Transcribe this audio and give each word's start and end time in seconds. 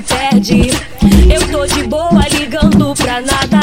se 0.00 0.02
perde. 0.02 0.70
Eu 1.32 1.46
tô 1.48 1.66
de 1.66 1.82
boa 1.84 2.24
ligando 2.38 2.94
pra 2.94 3.20
nada. 3.20 3.60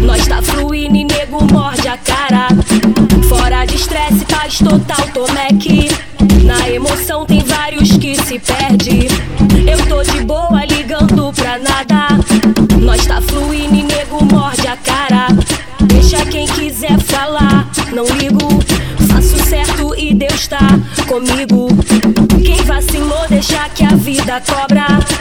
Nós 0.00 0.26
tá 0.26 0.40
fluindo 0.42 0.96
e 0.96 1.04
nego 1.04 1.44
morde 1.52 1.88
a 1.88 1.96
cara. 1.96 2.48
Fora 3.28 3.64
de 3.64 3.76
estresse, 3.76 4.24
paz 4.26 4.58
total, 4.58 5.08
Tomec. 5.12 5.88
Na 6.44 6.68
emoção 6.70 7.26
tem 7.26 7.40
vários 7.40 7.96
que 7.96 8.14
se 8.14 8.38
perde. 8.38 9.08
Eu 9.66 9.84
tô 9.86 10.02
de 10.02 10.20
boa 10.22 10.64
ligando 10.64 11.32
pra 11.32 11.58
nada. 11.58 12.08
Nós 12.80 13.04
tá 13.06 13.20
fluindo 13.20 13.74
e 13.74 13.82
nego 13.82 14.24
morde 14.24 14.66
a 14.66 14.76
cara. 14.76 15.28
Deixa 15.80 16.24
quem 16.26 16.46
quiser 16.46 16.98
falar, 17.00 17.68
não 17.92 18.04
ligo. 18.16 18.62
Faço 19.08 19.36
certo 19.48 19.94
e 19.96 20.14
Deus 20.14 20.46
tá 20.46 20.58
comigo. 21.06 21.68
Quem 22.44 22.62
vacilou, 22.64 23.26
deixa 23.28 23.68
que 23.70 23.84
a 23.84 23.94
vida 23.94 24.40
cobra. 24.46 25.17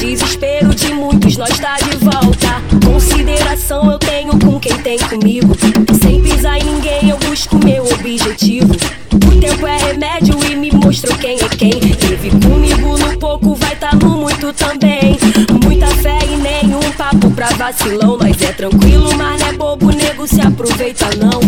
Desespero 0.00 0.74
de 0.74 0.94
muitos, 0.94 1.36
nós 1.36 1.58
tá 1.58 1.76
de 1.76 1.94
volta. 1.98 2.62
Consideração 2.86 3.92
eu 3.92 3.98
tenho 3.98 4.32
com 4.38 4.58
quem 4.58 4.74
tem 4.78 4.98
comigo. 4.98 5.54
Sem 6.02 6.22
pisar 6.22 6.58
em 6.58 6.64
ninguém, 6.64 7.10
eu 7.10 7.18
busco 7.18 7.62
meu 7.62 7.84
objetivo. 7.84 8.72
O 9.12 9.40
tempo 9.40 9.66
é 9.66 9.76
remédio 9.76 10.38
e 10.50 10.56
me 10.56 10.72
mostrou 10.72 11.14
quem 11.18 11.36
é 11.36 11.48
quem. 11.50 11.72
Teve 11.72 12.30
comigo 12.30 12.96
no 12.96 13.18
pouco, 13.18 13.54
vai 13.56 13.76
tá 13.76 13.94
no 13.94 14.16
muito 14.16 14.50
também. 14.54 15.18
Pra 17.40 17.48
vacilão. 17.56 18.18
Nós 18.18 18.42
é 18.42 18.52
tranquilo, 18.52 19.16
mas 19.16 19.40
não 19.40 19.48
é 19.48 19.52
bobo, 19.54 19.90
nego 19.90 20.26
se 20.26 20.42
aproveita 20.42 21.08
não. 21.16 21.40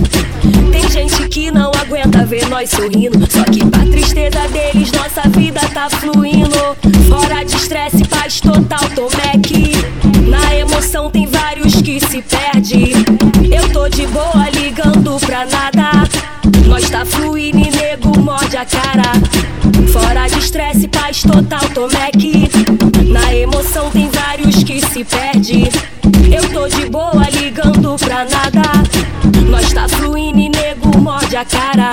Tem 0.72 0.88
gente 0.90 1.28
que 1.28 1.50
não 1.50 1.70
aguenta 1.70 2.24
ver 2.24 2.48
nós 2.48 2.70
sorrindo. 2.70 3.30
Só 3.30 3.44
que 3.44 3.62
pra 3.66 3.80
tristeza 3.80 4.40
deles, 4.48 4.90
nossa 4.92 5.28
vida 5.28 5.60
tá 5.74 5.90
fluindo. 5.90 6.58
Fora 7.08 7.44
de 7.44 7.54
estresse, 7.54 8.04
paz 8.08 8.40
total, 8.40 8.88
Tomec. 8.94 9.72
Na 10.28 10.56
emoção 10.56 11.10
tem 11.10 11.26
vários 11.26 11.74
que 11.82 12.00
se 12.00 12.22
perde. 12.22 12.92
Eu 13.54 13.68
tô 13.70 13.86
de 13.90 14.06
boa 14.06 14.48
ligando 14.48 15.18
pra 15.26 15.44
nada. 15.44 16.08
Nós 16.66 16.88
tá 16.88 17.04
fluindo 17.04 17.58
e 17.58 17.70
nego 17.70 18.18
morde 18.18 18.56
a 18.56 18.64
cara. 18.64 19.12
Fora 19.92 20.26
de 20.26 20.38
estresse, 20.38 20.88
paz 20.88 21.22
total, 21.22 21.68
Tomec. 21.74 22.81
Se 25.02 25.04
perde. 25.04 25.68
Eu 26.30 26.48
tô 26.50 26.68
de 26.68 26.88
boa 26.88 27.28
ligando 27.30 27.96
pra 27.98 28.24
nada. 28.24 28.62
Nós 29.48 29.72
tá 29.72 29.88
fluindo 29.88 30.38
e 30.38 30.48
nego 30.48 30.98
morde 30.98 31.36
a 31.36 31.44
cara. 31.44 31.92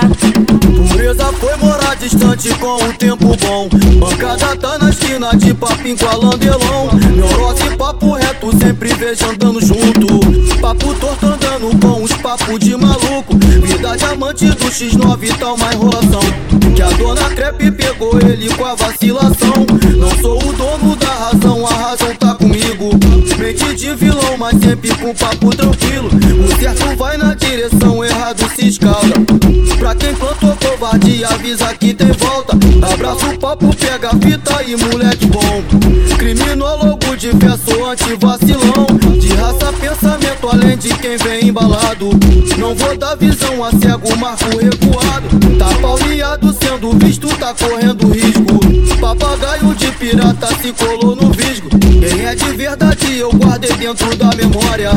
Pureza 0.88 1.24
foi 1.34 1.56
morar 1.56 1.96
distante 1.96 2.54
com 2.54 2.76
o 2.76 2.92
tempo 2.94 3.36
bom. 3.36 3.68
Bancada 3.98 4.56
tá 4.56 4.78
na 4.78 4.90
esquina 4.90 5.30
de 5.36 5.54
papinho 5.54 5.96
com 5.98 6.06
a 6.06 6.16
landelão. 6.16 6.90
Neurose 7.14 7.76
papo 7.76 8.12
reto, 8.12 8.50
sempre 8.58 8.94
vejo 8.94 9.30
andando 9.30 9.60
junto. 9.64 10.60
Papo 10.60 10.94
torto 10.94 11.26
andando 11.26 11.80
com 11.80 12.02
os 12.02 12.12
papos 12.14 12.58
de 12.58 12.76
maluco. 12.76 13.36
Vida 13.62 13.96
diamante 13.96 14.46
do 14.46 14.66
X9 14.66 15.38
tá 15.38 15.52
uma 15.52 15.72
enrolação. 15.72 16.20
Que 16.74 16.82
a 16.82 16.90
dona 16.90 17.28
crepe 17.30 17.70
pegou 17.72 18.18
ele 18.20 18.48
com 18.54 18.64
a 18.64 18.74
vacilação. 18.74 19.66
Não 19.96 20.10
sou 20.22 20.38
o 20.38 20.52
dono 20.52 20.96
da 20.96 21.08
razão, 21.08 21.66
a 21.66 21.74
razão 21.74 22.14
tá 22.16 22.29
comigo. 22.40 22.90
Mente 23.38 23.74
de 23.74 23.94
vilão, 23.94 24.36
mas 24.38 24.58
sempre 24.58 24.94
com 24.96 25.14
papo 25.14 25.50
tranquilo. 25.50 26.08
O 26.08 26.60
certo 26.60 26.96
vai 26.96 27.16
na 27.16 27.34
direção, 27.34 28.04
errado 28.04 28.50
se 28.56 28.68
escala. 28.68 29.14
Pra 29.78 29.94
quem 29.94 30.14
plantou 30.14 30.56
covardia, 30.56 31.28
avisa 31.28 31.72
que 31.74 31.94
tem 31.94 32.12
volta. 32.12 32.56
Abraça 32.92 33.26
o 33.26 33.38
papo, 33.38 33.74
pega 33.76 34.08
a 34.08 34.18
fita 34.18 34.62
e 34.62 34.76
moleque 34.76 35.26
bom. 35.26 35.62
Criminólogo 36.16 37.00
sou 37.64 37.86
anti-vacilão. 37.86 38.86
De 39.18 39.28
raça, 39.34 39.72
pensamento, 39.72 40.19
além 40.48 40.76
de 40.76 40.88
quem 40.94 41.16
vem 41.16 41.48
embalado. 41.48 42.10
Não 42.58 42.74
vou 42.74 42.96
dar 42.96 43.16
visão 43.16 43.64
a 43.64 43.70
cego, 43.70 44.16
marco 44.16 44.44
recuado. 44.44 45.28
Tá 45.58 45.68
pauleado, 45.80 46.56
sendo 46.62 46.92
visto, 46.98 47.28
tá 47.38 47.54
correndo 47.54 48.08
risco. 48.12 48.60
Papagaio 49.00 49.74
de 49.74 49.90
pirata 49.92 50.48
se 50.60 50.72
colou 50.72 51.16
no 51.16 51.30
visgo. 51.32 51.68
Quem 51.68 52.24
é 52.24 52.34
de 52.34 52.52
verdade, 52.52 53.18
eu 53.18 53.30
guardei 53.32 53.72
dentro 53.76 54.16
da 54.16 54.30
memória. 54.36 54.92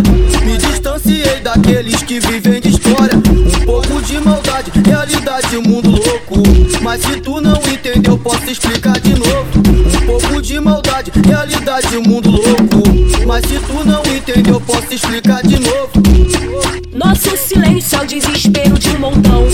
Me 0.46 0.58
distanciei 0.58 1.40
daqueles 1.42 2.02
que 2.04 2.20
vivem 2.20 2.62
de 2.62 2.70
história. 2.70 3.16
Um 3.16 3.66
pouco 3.66 4.02
de 4.02 4.20
maldade, 4.20 4.72
realidade, 4.86 5.58
mundo 5.58 5.90
louco. 5.90 6.44
Mas 6.82 7.02
se 7.02 7.20
tu 7.22 7.42
não 7.42 7.62
entendeu, 7.72 8.18
posso 8.18 8.50
explicar 8.50 9.00
de 9.00 9.12
novo. 9.12 9.48
Um 10.02 10.06
pouco 10.06 10.42
de 10.42 10.60
maldade, 10.60 11.12
realidade, 11.26 11.98
mundo 11.98 12.30
louco. 12.30 12.73
Mas 13.34 13.48
se 13.48 13.58
tu 13.58 13.84
não 13.84 14.04
entendeu, 14.16 14.62
posso 14.62 14.94
explicar 14.94 15.42
de 15.42 15.60
novo. 15.60 15.92
Nosso 16.94 17.36
silêncio 17.36 17.98
é 17.98 18.04
o 18.04 18.06
desespero 18.06 18.78
de 18.78 18.90
um 18.90 19.00
montão. 19.00 19.48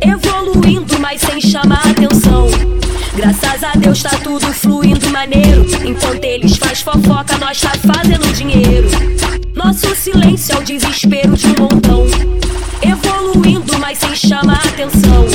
Evoluindo, 0.00 0.98
mas 0.98 1.20
sem 1.20 1.38
chamar 1.38 1.86
atenção. 1.90 2.48
Graças 3.14 3.64
a 3.64 3.72
Deus 3.76 4.02
tá 4.02 4.16
tudo 4.24 4.46
fluindo 4.54 5.10
maneiro. 5.10 5.66
Enquanto 5.84 6.24
eles 6.24 6.56
faz 6.56 6.80
fofoca, 6.80 7.36
nós 7.36 7.60
tá 7.60 7.72
fazendo 7.74 8.32
dinheiro. 8.32 8.88
Nosso 9.54 9.94
silêncio 9.94 10.54
é 10.54 10.58
o 10.58 10.62
desespero 10.62 11.36
de 11.36 11.48
um 11.48 11.64
montão. 11.64 12.06
Evoluindo, 12.80 13.78
mas 13.78 13.98
sem 13.98 14.16
chamar 14.16 14.66
atenção. 14.66 15.26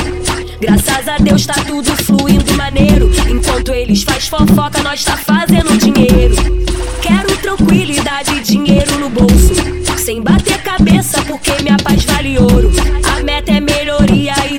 Graças 0.60 1.08
a 1.08 1.20
Deus 1.20 1.46
tá 1.46 1.54
tudo 1.68 1.96
fluindo 1.98 2.56
maneiro. 2.56 3.12
Enquanto 3.30 3.72
eles 3.72 4.02
faz 4.02 4.28
fofoca, 4.28 4.82
nós 4.82 5.04
tá 5.04 5.16
fazendo 5.16 5.78
dinheiro. 5.78 6.67
Quero 8.18 8.24
tranquilidade 8.24 8.36
e 8.36 8.42
dinheiro 8.42 9.00
no 9.00 9.10
bolso. 9.10 9.54
Sem 9.98 10.22
bater 10.22 10.62
cabeça, 10.64 11.22
porque 11.24 11.52
minha 11.62 11.78
paz 11.78 12.04
vale 12.06 12.38
ouro. 12.40 12.72
A 13.04 13.24
meta 13.24 13.52
é 13.52 13.60
melhoria 13.60 14.34
e 14.50 14.58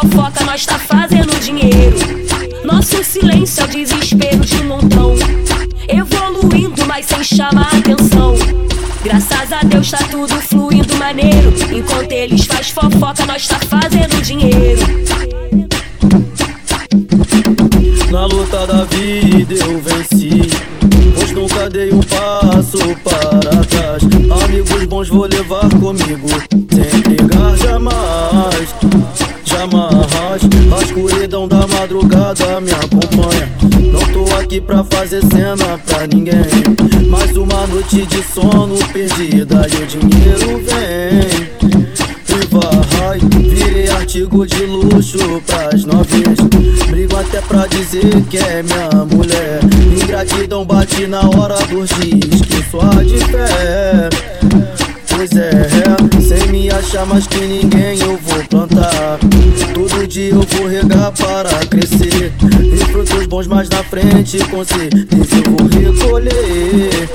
fofoca, 0.00 0.44
nós 0.44 0.64
tá 0.64 0.78
fazendo 0.78 1.38
dinheiro. 1.40 1.96
Nosso 2.64 3.02
silêncio 3.04 3.62
é 3.62 3.64
o 3.64 3.68
desespero 3.68 4.44
de 4.44 4.56
um 4.56 4.68
montão. 4.68 5.14
Evoluindo, 5.88 6.86
mas 6.86 7.06
sem 7.06 7.22
chamar 7.22 7.68
atenção. 7.74 8.34
Graças 9.02 9.52
a 9.52 9.60
Deus 9.64 9.90
tá 9.90 9.98
tudo 10.10 10.34
fluindo 10.36 10.96
maneiro. 10.96 11.52
Enquanto 11.72 12.12
eles 12.12 12.46
faz 12.46 12.70
fofoca, 12.70 13.26
nós 13.26 13.46
tá 13.46 13.58
fazendo 13.60 14.22
dinheiro. 14.22 14.80
Na 18.10 18.26
luta 18.26 18.66
da 18.66 18.84
vida 18.84 19.54
eu 19.54 19.80
venci. 19.80 20.50
Pois 21.14 21.32
nunca 21.32 21.68
dei 21.68 21.92
um 21.92 22.00
passo 22.00 22.78
para 23.04 23.64
trás. 23.64 24.02
Amigos 24.44 24.84
bons 24.84 25.08
vou 25.08 25.26
levar 25.26 25.68
comigo. 25.68 26.28
Sem 26.72 27.00
brigar 27.00 27.56
jamais, 27.56 28.74
jamais. 28.80 29.09
Escuridão 31.40 31.48
da 31.48 31.66
madrugada 31.66 32.60
me 32.60 32.70
acompanha. 32.70 33.48
Não 33.92 34.00
tô 34.12 34.34
aqui 34.36 34.60
pra 34.60 34.84
fazer 34.84 35.20
cena 35.26 35.78
pra 35.86 36.06
ninguém. 36.06 36.44
Mais 37.08 37.34
uma 37.36 37.66
noite 37.66 38.04
de 38.06 38.22
sono 38.22 38.76
perdida 38.92 39.66
e 39.70 39.82
o 39.82 39.86
dinheiro 39.86 40.62
vem. 40.64 41.48
E 42.28 42.46
vai, 42.50 43.18
virei 43.48 43.88
artigo 43.88 44.46
de 44.46 44.66
luxo 44.66 45.42
pras 45.46 45.84
novinhas. 45.84 46.38
Brigo 46.88 47.16
até 47.16 47.40
pra 47.40 47.66
dizer 47.66 48.22
que 48.28 48.36
é 48.36 48.62
minha 48.62 49.04
mulher. 49.06 49.60
Ingratidão 50.02 50.64
bate 50.64 51.06
na 51.06 51.20
hora 51.20 51.56
dos 51.66 51.88
dias 51.90 52.42
que 52.42 52.70
sua 52.70 53.04
de 53.04 53.18
fé. 53.18 54.10
Pois 55.08 55.30
é, 55.32 55.68
sem 56.20 56.50
me 56.50 56.70
achar 56.70 57.06
mais 57.06 57.26
que 57.26 57.40
ninguém 57.40 57.98
eu 58.00 58.18
vou 58.18 58.44
plantar. 58.48 59.18
Eu 60.12 60.40
vou 60.42 60.66
regar 60.66 61.12
para 61.12 61.50
crescer. 61.66 62.32
E 62.72 62.84
frutos 62.86 63.26
bons 63.28 63.46
mais 63.46 63.68
na 63.68 63.84
frente, 63.84 64.38
com 64.46 64.64
certeza 64.64 65.36
eu 65.36 65.52
vou 65.52 65.68
recolher. 65.68 67.08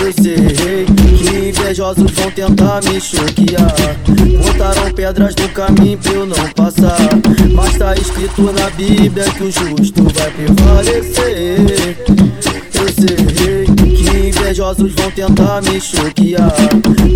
Eu 0.00 0.12
sei 0.22 0.86
que 0.86 1.48
invejosos 1.50 2.10
vão 2.12 2.30
tentar 2.30 2.80
me 2.84 2.98
choquear. 2.98 3.98
Botaram 4.42 4.90
pedras 4.92 5.34
no 5.34 5.48
caminho 5.50 5.98
pra 5.98 6.12
eu 6.12 6.26
não 6.26 6.48
passar. 6.54 6.96
Mas 7.52 7.76
tá 7.76 7.94
escrito 7.94 8.50
na 8.50 8.70
Bíblia 8.70 9.24
que 9.24 9.42
o 9.42 9.50
justo 9.50 10.04
vai 10.04 10.30
prevalecer. 10.30 11.65
Invejosos 14.76 14.92
vão 14.94 15.10
tentar 15.10 15.62
me 15.62 15.80
choquear. 15.80 16.52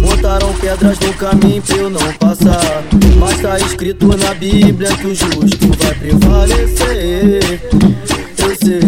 Botaram 0.00 0.52
pedras 0.54 0.98
no 1.00 1.12
caminho 1.14 1.62
pra 1.62 1.76
eu 1.76 1.90
não 1.90 2.12
passar. 2.14 2.82
Mas 3.18 3.40
tá 3.40 3.58
escrito 3.58 4.06
na 4.16 4.34
Bíblia 4.34 4.96
que 4.96 5.06
o 5.06 5.14
justo 5.14 5.68
vai 5.78 5.94
prevalecer. 5.94 7.60
Eu 8.38 8.56
sei. 8.56 8.80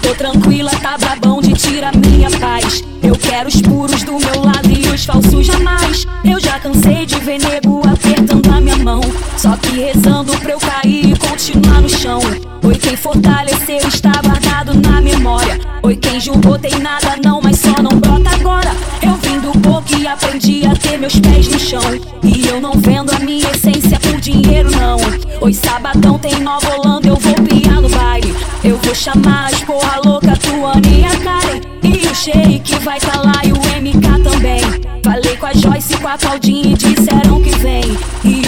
Tô 0.00 0.14
tranquila, 0.14 0.70
tá 0.80 0.96
brabão 0.96 1.40
de 1.40 1.52
tira 1.54 1.90
minha 1.92 2.30
paz. 2.38 2.84
Eu 3.02 3.16
quero 3.16 3.48
os 3.48 3.60
puros 3.60 4.02
do 4.04 4.12
meu 4.12 4.44
lado 4.44 4.70
e 4.70 4.88
os 4.88 5.04
falsos 5.04 5.46
jamais. 5.46 6.06
Eu 6.24 6.38
já 6.38 6.58
cansei 6.60 7.04
de 7.04 7.18
ver 7.18 7.38
nego 7.40 7.82
apertando 7.86 8.48
a 8.50 8.60
minha 8.60 8.76
mão. 8.76 9.00
Só 9.36 9.56
que 9.56 9.80
rezando 9.80 10.36
pra 10.38 10.52
eu 10.52 10.58
cair 10.58 11.11
no 11.32 11.88
chão. 11.88 12.20
Oi, 12.62 12.74
quem 12.74 12.94
fortaleceu 12.94 13.78
está 13.88 14.12
guardado 14.22 14.74
na 14.74 15.00
memória. 15.00 15.58
Oi, 15.82 15.96
quem 15.96 16.20
julgou 16.20 16.58
tem 16.58 16.78
nada 16.78 17.16
não, 17.24 17.40
mas 17.40 17.58
só 17.58 17.82
não 17.82 17.98
brota 17.98 18.34
agora. 18.34 18.70
Eu 19.02 19.14
vim 19.14 19.40
do 19.40 19.50
pouco 19.60 19.98
e 19.98 20.06
aprendi 20.06 20.66
a 20.66 20.76
ter 20.76 20.98
meus 20.98 21.18
pés 21.18 21.48
no 21.48 21.58
chão. 21.58 21.80
E 22.22 22.46
eu 22.46 22.60
não 22.60 22.72
vendo 22.72 23.12
a 23.12 23.18
minha 23.20 23.50
essência 23.50 23.98
por 23.98 24.20
dinheiro, 24.20 24.70
não. 24.72 24.98
Oi, 25.40 25.54
sabadão 25.54 26.18
tem 26.18 26.38
Nova 26.40 26.68
Holanda, 26.76 27.08
eu 27.08 27.16
vou 27.16 27.34
piar 27.34 27.80
no 27.80 27.88
baile. 27.88 28.34
Eu 28.62 28.76
vou 28.76 28.94
chamar 28.94 29.46
as 29.46 29.60
porra 29.62 30.00
louca, 30.04 30.36
Tuane 30.36 31.00
e 31.00 31.04
a 31.04 31.16
Karen. 31.16 31.60
E 31.82 32.06
o 32.08 32.14
Sheik 32.14 32.78
vai 32.80 33.00
tá 33.00 33.22
lá 33.22 33.40
e 33.42 33.52
o 33.52 33.56
MK 33.56 34.22
também. 34.22 34.60
Falei 35.02 35.36
com 35.36 35.46
a 35.46 35.54
Joyce 35.54 35.94
e 35.94 35.96
com 35.96 36.08
a 36.08 36.18
Claudinha 36.18 36.72
e 36.72 36.74
disseram 36.74 37.41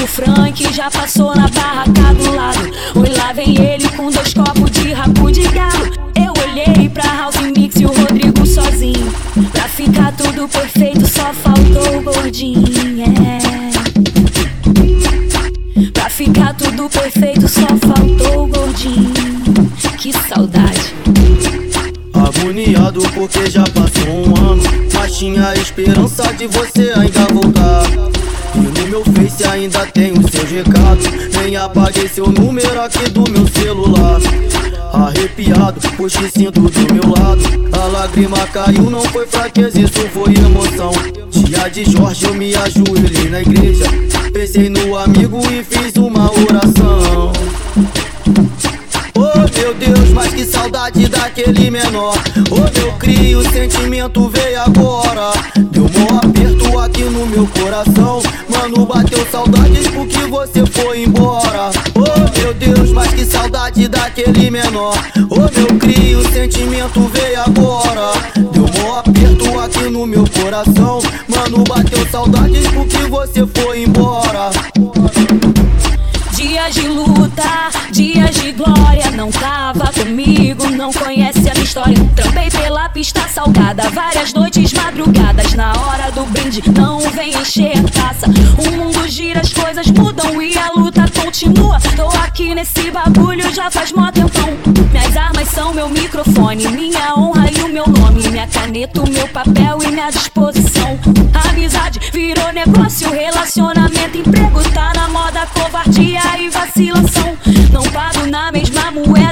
o 0.04 0.06
Frank 0.06 0.70
já 0.74 0.90
passou 0.90 1.34
na 1.34 1.48
barraca 1.48 2.14
do 2.14 2.34
lado. 2.34 2.70
Oi, 2.94 3.08
lá 3.16 3.32
vem 3.32 3.58
ele 3.58 3.88
com 3.90 4.10
dois 4.10 4.34
copos 4.34 4.70
de 4.70 4.92
rabo 4.92 5.30
de 5.30 5.48
galo. 5.48 5.90
Eu 6.14 6.30
olhei 6.42 6.90
pra 6.90 7.04
House 7.04 7.40
Mix 7.56 7.76
e 7.76 7.86
o 7.86 7.88
Rodrigo 7.88 8.46
sozinho. 8.46 9.10
Pra 9.50 9.66
ficar 9.66 10.12
tudo 10.12 10.46
perfeito, 10.46 11.06
só 11.06 11.32
faltou 11.32 11.98
o 11.98 12.02
gordinho. 12.02 12.64
É. 13.02 13.38
Pra 15.90 16.10
ficar 16.10 16.52
tudo 16.54 16.86
perfeito, 16.90 17.48
só 17.48 17.66
faltou 17.88 18.44
o 18.44 18.46
gordinho. 18.46 19.10
Que 19.96 20.12
saudade. 20.12 20.94
Agoniado 22.12 23.00
porque 23.14 23.50
já 23.50 23.64
passou 23.64 24.28
um 24.28 24.50
ano. 24.50 24.62
Mas 24.92 25.16
tinha 25.16 25.54
esperança 25.54 26.30
de 26.34 26.46
você 26.46 26.92
ainda 26.94 27.24
voltar. 27.32 27.84
E 28.56 28.80
no 28.80 28.88
meu 28.88 29.04
Face 29.04 29.44
ainda 29.44 29.86
tem 29.86 30.12
os 30.12 30.30
seus 30.30 30.50
recados. 30.50 31.06
Nem 31.40 31.56
apaguei 31.56 32.08
seu 32.08 32.26
número 32.26 32.80
aqui 32.80 33.10
do 33.10 33.24
meu 33.30 33.46
celular. 33.48 34.20
Arrepiado, 34.92 35.80
te 35.80 36.30
sinto 36.30 36.60
do 36.60 36.94
meu 36.94 37.08
lado. 37.10 37.42
A 37.72 37.86
lágrima 37.86 38.38
caiu, 38.52 38.88
não 38.88 39.00
foi 39.00 39.26
fraqueza, 39.26 39.80
isso 39.80 40.08
foi 40.12 40.34
emoção. 40.34 40.92
Dia 41.30 41.68
de 41.68 41.84
Jorge, 41.90 42.26
eu 42.26 42.34
me 42.34 42.54
ajoelhei 42.54 43.28
na 43.28 43.40
igreja. 43.40 43.86
Pensei 44.32 44.68
no 44.68 44.96
amigo 44.96 45.40
e 45.50 45.64
fiz 45.64 45.94
uma 45.96 46.30
oração. 46.30 47.32
Oh 49.16 49.58
meu 49.58 49.74
Deus, 49.74 50.10
mas 50.10 50.32
que 50.32 50.44
saudade 50.44 51.08
daquele 51.08 51.70
menor. 51.70 52.14
Oh 52.50 52.78
meu 52.78 52.92
crio, 52.94 53.38
o 53.38 53.52
sentimento 53.52 54.28
veio 54.28 54.60
agora. 54.60 55.32
Deu 55.70 55.84
mó 55.84 56.18
aperto 56.18 56.78
aqui 56.78 57.04
no 57.04 57.26
meu 57.26 57.46
coração. 57.48 58.20
Mano, 58.64 58.86
bateu 58.86 59.26
saudades 59.30 59.86
porque 59.88 60.20
você 60.20 60.64
foi 60.64 61.02
embora. 61.02 61.70
Oh 61.94 62.40
meu 62.40 62.54
Deus, 62.54 62.92
mas 62.92 63.12
que 63.12 63.22
saudade 63.22 63.86
daquele 63.88 64.50
menor. 64.50 64.94
Oh 65.28 65.40
meu 65.54 65.78
crio, 65.78 66.20
o 66.20 66.32
sentimento 66.32 67.00
veio 67.12 67.42
agora. 67.42 68.12
Deu 68.34 68.66
mó 68.80 69.00
aperto 69.00 69.60
aqui 69.60 69.90
no 69.90 70.06
meu 70.06 70.24
coração. 70.40 70.98
Mano, 71.28 71.62
bateu 71.68 72.08
saudades 72.08 72.66
porque 72.68 72.96
você 73.06 73.46
foi 73.48 73.82
embora. 73.82 74.48
Dias 76.34 76.74
de 76.74 76.88
luta, 76.88 77.70
dias 77.90 78.34
de 78.34 78.52
glória. 78.52 79.10
Não 79.10 79.30
tava 79.30 79.92
comigo, 79.92 80.70
não 80.70 80.90
conhece. 80.90 81.33
Pela 82.84 82.92
pista 82.92 83.26
salgada, 83.28 83.88
várias 83.90 84.34
noites, 84.34 84.70
madrugadas. 84.74 85.54
Na 85.54 85.72
hora 85.72 86.12
do 86.12 86.26
brinde, 86.26 86.62
não 86.70 86.98
vem 87.12 87.30
encher 87.30 87.78
a 87.78 87.82
taça. 87.90 88.26
O 88.58 88.76
mundo 88.76 89.08
gira, 89.08 89.40
as 89.40 89.54
coisas 89.54 89.86
mudam 89.90 90.42
e 90.42 90.58
a 90.58 90.70
luta 90.76 91.06
continua. 91.18 91.80
Tô 91.96 92.08
aqui 92.18 92.54
nesse 92.54 92.90
bagulho 92.90 93.50
já 93.54 93.70
faz 93.70 93.90
mó 93.90 94.12
tempão. 94.12 94.50
Minhas 94.92 95.16
armas 95.16 95.48
são 95.48 95.72
meu 95.72 95.88
microfone, 95.88 96.68
minha 96.68 97.14
honra 97.16 97.50
e 97.50 97.62
o 97.62 97.68
meu 97.68 97.86
nome. 97.86 98.28
Minha 98.28 98.46
caneta, 98.46 99.00
o 99.00 99.08
meu 99.08 99.28
papel 99.28 99.78
e 99.82 99.90
minha 99.90 100.10
disposição. 100.10 100.98
Amizade 101.48 102.00
virou 102.12 102.52
negócio, 102.52 103.10
relacionamento, 103.10 104.18
emprego 104.18 104.62
tá 104.74 104.92
na 104.94 105.08
moda, 105.08 105.46
covardia 105.54 106.20
e 106.38 106.50
vacilação. 106.50 107.34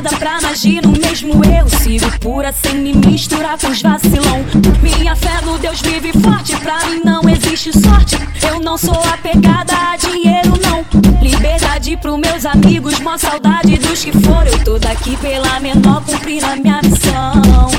Não 0.03 0.19
pago 0.19 0.43
na 0.43 0.43
mesma 0.43 0.43
moeda 0.43 0.43
pra 0.43 0.51
agir 0.51 0.83
no 0.83 0.93
mesmo 0.93 1.45
erro. 1.45 1.69
Sigo 1.83 2.19
pura 2.19 2.53
sem 2.53 2.75
me 2.75 2.93
misturar 2.95 3.59
com 3.59 3.69
os 3.69 3.81
vacilão. 3.81 4.45
Minha 4.83 5.15
fé 5.15 5.41
no 5.45 5.59
Deus 5.59 5.81
vive 5.81 6.13
forte, 6.21 6.57
pra 6.57 6.85
mim 6.87 7.01
não 7.05 7.23
existe 7.29 7.73
sorte. 7.73 8.19
Eu 8.49 8.61
não 8.61 8.77
sou 8.77 9.01
apegada 9.13 9.73
a 9.75 9.97
dinheiro, 9.97 10.53
não. 10.61 10.85
Liberdade 11.21 11.97
pros 11.97 12.19
meus 12.19 12.45
amigos, 12.45 12.99
mó 13.01 13.17
saudade 13.17 13.79
dos 13.79 14.05
que 14.05 14.13
foram. 14.13 14.47
Eu 14.47 14.65
tô 14.65 14.79
daqui 14.79 15.17
pela 15.17 15.61
menor, 15.61 16.03
cumprir 16.05 16.45
a 16.45 16.57
minha 16.57 16.81
missão. 16.83 17.71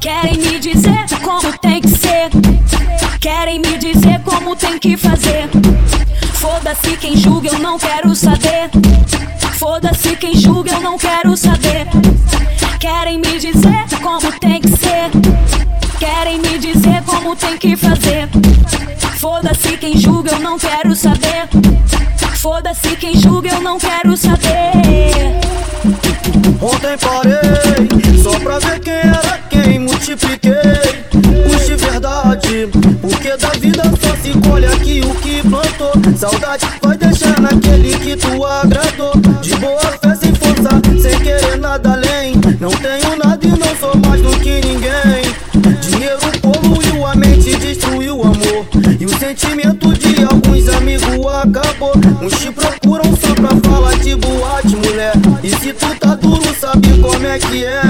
Querem 0.00 0.38
me 0.38 0.58
dizer 0.58 1.06
como 1.22 1.52
tem 1.58 1.80
que 1.80 1.88
ser. 1.88 2.30
Querem 3.20 3.58
me 3.60 3.78
dizer 3.78 4.20
como 4.24 4.54
tem 4.56 4.78
que 4.78 4.96
fazer. 4.96 5.48
Foda-se 6.34 6.96
quem 6.96 7.16
julga, 7.16 7.48
eu 7.48 7.58
não 7.58 7.78
quero 7.78 8.14
saber. 8.14 8.70
Foda-se 9.62 10.16
quem 10.16 10.34
julga, 10.34 10.72
eu 10.72 10.80
não 10.80 10.98
quero 10.98 11.36
saber. 11.36 11.86
Querem 12.80 13.18
me 13.18 13.38
dizer 13.38 13.86
como 14.02 14.32
tem 14.40 14.60
que 14.60 14.68
ser. 14.70 15.08
Querem 16.00 16.40
me 16.40 16.58
dizer 16.58 17.00
como 17.06 17.36
tem 17.36 17.56
que 17.56 17.76
fazer. 17.76 18.28
Foda-se 19.20 19.76
quem 19.76 19.96
julga, 19.96 20.32
eu 20.32 20.40
não 20.40 20.58
quero 20.58 20.96
saber. 20.96 21.48
Foda-se 22.34 22.96
quem 22.96 23.14
julga, 23.14 23.50
eu 23.50 23.60
não 23.60 23.78
quero 23.78 24.16
saber. 24.16 25.38
Ontem 26.60 26.98
parei 26.98 28.20
só 28.20 28.36
pra 28.40 28.58
ver 28.58 28.80
quem 28.80 28.94
era 28.94 29.38
quem. 29.48 29.78
Multipliquei 29.78 30.50
os 31.46 31.66
de 31.66 31.76
verdade. 31.76 32.68
Porque 33.00 33.36
da 33.36 33.50
vida 33.50 33.82
só 33.84 34.16
se 34.16 34.32
colhe 34.40 34.66
aqui 34.66 35.00
o 35.02 35.14
que 35.14 35.40
plantou. 35.40 35.92
Saudade 36.16 36.66
vai 36.82 36.96
deixar 36.98 37.40
naquele 37.40 37.96
que 37.98 38.16
tu 38.16 38.44
agradou. 38.44 39.11
Acabou. 51.52 51.92
Uns 52.22 52.32
te 52.38 52.50
procuram 52.50 53.04
só 53.16 53.34
pra 53.34 53.70
falar 53.70 53.98
de 53.98 54.14
boate, 54.16 54.76
mulher. 54.76 55.12
E 55.42 55.50
se 55.50 55.72
tu 55.74 55.94
tá 55.96 56.14
duro, 56.14 56.42
sabe 56.58 56.98
como 56.98 57.26
é 57.26 57.38
que 57.38 57.64
é? 57.64 57.82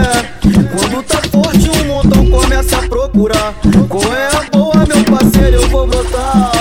Quando 0.73 1.03
tá 1.05 1.21
forte, 1.31 1.71
um 1.71 1.85
montão 1.87 2.27
começa 2.27 2.77
a 2.77 2.89
procurar. 2.89 3.55
Qual 3.89 4.13
é 4.15 4.29
a 4.29 4.43
boa, 4.51 4.87
meu 4.87 5.05
parceiro? 5.05 5.57
Eu 5.63 5.69
vou 5.69 5.87
brotar. 5.87 6.53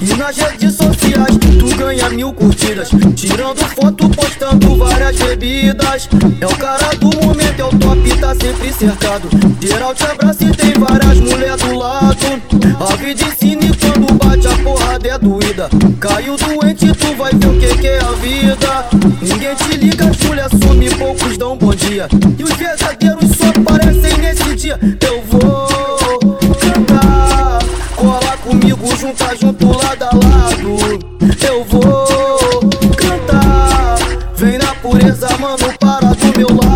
E 0.00 0.14
nas 0.14 0.36
redes 0.36 0.74
sociais, 0.74 1.36
tu 1.58 1.76
ganha 1.76 2.08
mil 2.10 2.32
curtidas. 2.32 2.90
Tirando 3.14 3.64
foto, 3.76 4.08
postando 4.08 4.76
várias 4.76 5.16
bebidas. 5.16 6.08
É 6.40 6.46
o 6.46 6.56
cara 6.56 6.90
do 6.96 7.10
momento, 7.24 7.60
é 7.60 7.64
o 7.64 7.70
top, 7.70 8.18
tá 8.18 8.34
sempre 8.34 8.72
cercado. 8.72 9.28
Geral 9.60 9.94
te 9.94 10.04
abraça 10.04 10.44
e 10.44 10.50
tem 10.50 10.72
várias 10.72 11.20
mulheres 11.20 11.62
do 11.62 11.76
lado. 11.76 12.40
A 12.80 12.96
vida 12.96 13.24
ensina 13.24 13.64
e 13.64 13.76
quando 13.76 14.14
bate 14.14 14.48
a 14.48 14.59
é 15.08 15.18
doída. 15.18 15.68
Caiu 15.98 16.36
doente, 16.36 16.92
tu 16.92 17.14
vai 17.16 17.32
ver 17.32 17.46
o 17.46 17.58
que, 17.58 17.78
que 17.78 17.86
é 17.86 17.98
a 17.98 18.12
vida. 18.12 18.86
Ninguém 19.20 19.54
te 19.54 19.76
liga, 19.76 20.10
mulheres 20.26 20.52
some, 20.62 20.90
poucos 20.90 21.38
dão 21.38 21.56
bom 21.56 21.74
dia. 21.74 22.08
E 22.38 22.44
os 22.44 22.52
verdadeiros 22.52 23.30
só 23.36 23.48
aparecem 23.48 24.18
nesse 24.18 24.54
dia. 24.54 24.78
Eu 25.00 25.22
vou 25.22 26.38
cantar, 26.56 27.58
cola 27.96 28.36
comigo, 28.38 28.96
junta 28.96 29.36
junto 29.36 29.66
lado 29.66 30.04
a 30.04 30.14
lado. 30.14 30.78
Eu 31.46 31.64
vou 31.64 32.60
cantar, 32.96 33.96
vem 34.36 34.58
na 34.58 34.74
pureza, 34.76 35.28
mano, 35.38 35.78
para 35.78 36.14
do 36.14 36.38
meu 36.38 36.48
lado. 36.48 36.69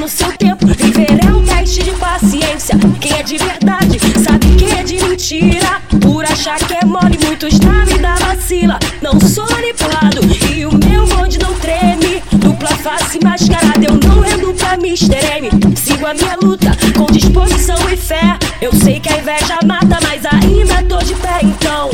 No 0.00 0.08
seu 0.08 0.32
tempo. 0.32 0.66
Viver 0.66 1.18
é 1.22 1.30
um 1.30 1.44
teste 1.44 1.82
de 1.82 1.90
paciência. 1.90 2.74
Quem 3.00 3.12
é 3.12 3.22
de 3.22 3.36
verdade 3.36 3.98
sabe 4.24 4.56
quem 4.56 4.78
é 4.78 4.82
de 4.82 4.94
mentira. 4.94 5.82
Por 6.00 6.24
achar 6.24 6.58
que 6.58 6.72
é 6.72 6.84
mole, 6.86 7.18
muitos 7.22 7.60
na 7.60 7.84
vida 7.84 8.14
vacila. 8.14 8.78
Não 9.02 9.20
sou 9.20 9.46
manipulado 9.50 10.22
e 10.50 10.64
o 10.64 10.72
meu 10.72 11.06
bonde 11.06 11.38
não 11.38 11.52
treme. 11.54 12.22
Dupla 12.32 12.70
face 12.78 13.20
mascarada, 13.22 13.84
eu 13.84 13.94
não 13.94 14.22
ando 14.22 14.54
pra 14.54 14.74
Mr. 14.74 15.16
M. 15.36 15.50
Sigo 15.76 16.06
a 16.06 16.14
minha 16.14 16.36
luta 16.42 16.70
com 16.96 17.06
disposição 17.12 17.76
e 17.92 17.96
fé. 17.96 18.38
Eu 18.62 18.72
sei 18.72 19.00
que 19.00 19.12
a 19.12 19.18
inveja 19.18 19.58
mata, 19.66 19.98
mas 20.02 20.24
ainda 20.24 20.82
tô 20.84 20.98
de 21.04 21.14
pé, 21.14 21.40
então. 21.42 21.90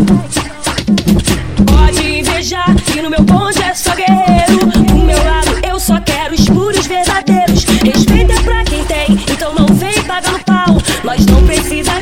Pode 1.66 2.18
invejar 2.20 2.72
que 2.76 3.02
no 3.02 3.10
meu 3.10 3.22
bonde 3.22 3.60
é 3.62 3.74
só 3.74 3.94
guerreiro. 3.96 4.45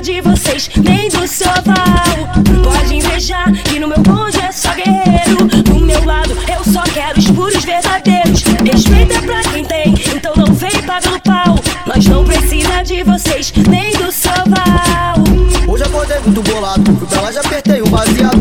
De 0.04 0.20
vocês, 0.20 0.68
nem 0.76 1.08
do 1.08 1.26
seu 1.26 1.48
aval. 1.48 2.28
Pode 2.62 2.94
invejar 2.94 3.50
que 3.62 3.78
no 3.78 3.88
meu 3.88 3.98
bonde 4.00 4.38
é 4.38 4.52
só 4.52 4.68
guerreiro. 4.74 5.46
Do 5.62 5.80
meu 5.80 6.04
lado 6.04 6.36
eu 6.46 6.62
só 6.70 6.82
quero 6.82 7.18
os 7.18 7.30
puros 7.30 7.64
verdadeiros. 7.64 8.42
Respeito 8.42 9.14
é 9.14 9.20
pra 9.22 9.40
quem 9.50 9.64
tem, 9.64 9.94
então 10.14 10.34
não 10.36 10.52
vem 10.52 10.82
pagando 10.82 11.18
pau. 11.20 11.58
Nós 11.86 12.04
não 12.04 12.22
precisa 12.22 12.82
de 12.82 13.02
vocês, 13.02 13.50
nem 13.66 13.96
do 13.96 14.12
seu 14.12 14.30
aval. 14.30 15.24
Hoje 15.66 15.84
acordei 15.84 16.20
muito 16.20 16.42
bolado, 16.42 16.96
fui 16.98 17.06
pra 17.06 17.22
lá 17.22 17.32
já 17.32 17.40
apertei 17.40 17.80
um 17.80 17.88
baseado. 17.88 18.33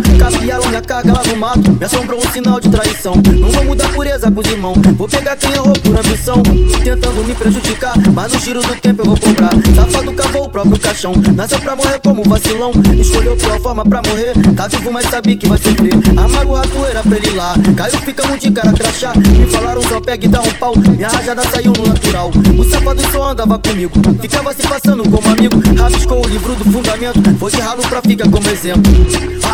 Carga 0.93 1.11
lá 1.11 1.23
no 1.23 1.37
mato, 1.37 1.71
me 1.71 1.83
assombrou 1.83 2.19
um 2.19 2.31
sinal 2.31 2.59
de 2.59 2.69
traição. 2.69 3.15
Não 3.15 3.49
vou 3.49 3.65
mudar 3.65 3.91
pureza 3.93 4.29
com 4.29 4.39
os 4.39 4.45
irmãos, 4.45 4.77
vou 4.95 5.07
pegar 5.07 5.35
quem 5.35 5.51
errou 5.51 5.73
por 5.73 5.97
ambição. 5.97 6.43
Tentando 6.83 7.23
me 7.25 7.33
prejudicar, 7.33 7.95
mas 8.13 8.31
no 8.31 8.39
giro 8.39 8.61
do 8.61 8.75
tempo 8.75 9.01
eu 9.01 9.05
vou 9.05 9.19
cobrar. 9.19 9.49
Safado 9.75 10.13
cavou 10.13 10.45
o 10.45 10.49
próprio 10.51 10.79
caixão, 10.79 11.13
nasceu 11.35 11.59
pra 11.61 11.75
morrer 11.75 11.99
como 11.99 12.21
vacilão. 12.21 12.71
Escolheu 12.95 13.35
pior 13.35 13.59
forma 13.59 13.83
pra 13.83 14.03
morrer, 14.07 14.33
tá 14.55 14.67
vivo, 14.67 14.91
mas 14.91 15.07
sabe 15.07 15.35
que 15.35 15.47
vai 15.49 15.57
sofrer. 15.57 15.93
Amargo 16.15 16.53
ratoeira 16.53 17.01
pra 17.01 17.17
ele 17.17 17.29
lá, 17.31 17.55
caiu, 17.75 17.97
ficamos 17.97 18.39
de 18.39 18.51
cara 18.51 18.71
crachá. 18.71 19.13
Me 19.15 19.47
falaram 19.47 19.81
só 19.81 19.99
pega 19.99 20.25
e 20.25 20.29
dá 20.29 20.41
um 20.41 20.53
pau, 20.59 20.75
minha 20.77 21.09
rajada 21.09 21.41
saiu 21.49 21.73
no 21.75 21.87
natural. 21.87 22.29
O 22.55 22.63
safado 22.65 23.01
só 23.11 23.31
andava 23.31 23.57
comigo, 23.57 23.99
ficava 24.21 24.53
se 24.53 24.61
passando 24.61 25.09
como 25.09 25.27
amigo. 25.27 25.59
Rabiscou 25.75 26.23
o 26.23 26.29
livro 26.29 26.53
do 26.53 26.65
fundamento, 26.65 27.19
foi 27.39 27.49
de 27.49 27.61
ralo 27.61 27.81
pra 27.81 27.99
ficar 27.99 28.29
como 28.29 28.47
exemplo. 28.47 28.93